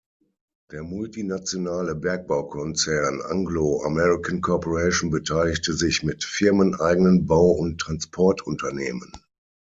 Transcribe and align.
Der 0.71 0.81
multinationale 0.81 1.93
Bergbaukonzern 1.93 3.21
Anglo 3.21 3.83
American 3.85 4.41
Corporation 4.41 5.11
beteiligte 5.11 5.75
sich 5.75 6.01
mit 6.01 6.23
firmeneigenen 6.23 7.27
Bau- 7.27 7.51
und 7.51 7.77
Transportunternehmen. 7.79 9.11